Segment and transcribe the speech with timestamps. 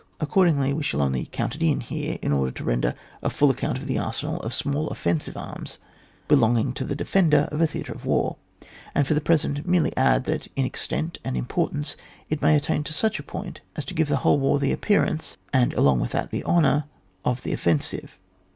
[0.19, 3.77] Accordingly we shall only count it in here, in order to render a full account
[3.77, 5.77] of the arsenal of small offensive arms
[6.27, 8.37] belonging to the de fender of a theatre of war,
[8.95, 11.95] and for the present merely add that in extent and importance
[12.31, 15.37] it may attain to such a point, as to give the whole war the appearance,
[15.53, 16.85] and along with that the honour,
[17.23, 18.17] of the offensive.